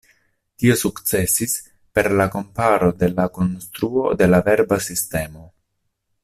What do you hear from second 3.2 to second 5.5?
konstruo de la verba sistemo.